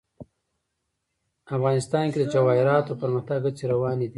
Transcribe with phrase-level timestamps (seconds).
[1.55, 4.09] افغانستان کې د جواهرات د پرمختګ هڅې روانې دي.